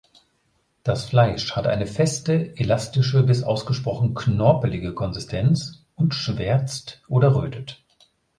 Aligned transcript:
Das 0.83 1.05
Fleisch 1.05 1.51
hat 1.55 1.67
eine 1.67 1.85
feste, 1.85 2.57
elastische 2.57 3.21
bis 3.21 3.43
ausgesprochen 3.43 4.15
knorpelige 4.15 4.95
Konsistenz 4.95 5.83
und 5.95 6.15
schwärzt 6.15 7.03
oder 7.07 7.35
rötet. 7.35 7.83